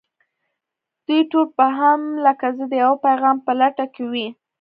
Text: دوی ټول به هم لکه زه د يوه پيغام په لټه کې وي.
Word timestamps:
دوی 1.05 1.21
ټول 1.31 1.47
به 1.57 1.67
هم 1.79 2.01
لکه 2.25 2.47
زه 2.57 2.65
د 2.71 2.73
يوه 2.83 2.97
پيغام 3.05 3.37
په 3.45 3.51
لټه 3.61 3.85
کې 3.93 4.03
وي. 4.11 4.27